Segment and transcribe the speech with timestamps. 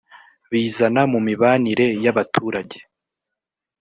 [0.51, 2.77] bizana mu mibanire y abaturage